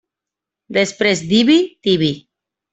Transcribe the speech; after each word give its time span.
Després 0.77 1.23
d'Ibi, 1.33 1.61
Tibi. 1.85 2.13